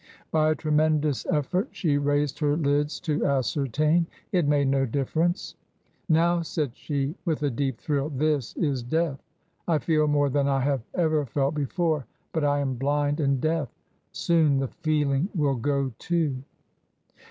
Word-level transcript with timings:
By 0.31 0.49
a 0.49 0.55
tremendous 0.55 1.27
effort 1.29 1.67
she 1.73 1.99
raised 1.99 2.39
her 2.39 2.57
lids 2.57 2.99
to 3.01 3.23
ascertain. 3.23 4.07
It 4.31 4.47
made 4.47 4.67
no 4.67 4.83
difference." 4.87 5.53
Now," 6.09 6.41
said 6.41 6.71
she, 6.75 7.13
with 7.23 7.43
a 7.43 7.51
deep 7.51 7.79
thrill," 7.79 8.09
this 8.25 8.55
is 8.55 8.81
Death. 8.81 9.21
I 9.67 9.77
feel 9.77 10.07
more 10.07 10.31
than 10.31 10.47
I 10.47 10.61
have 10.61 10.81
ever 10.95 11.27
felt 11.27 11.53
before. 11.53 12.07
But 12.33 12.43
I 12.43 12.61
am 12.61 12.77
blind 12.77 13.19
and 13.19 13.39
deaf 13.39 13.69
Soon 14.11 14.57
the 14.57 14.69
feeling 14.69 15.29
will 15.35 15.53
go 15.55 15.91
too." 15.99 16.35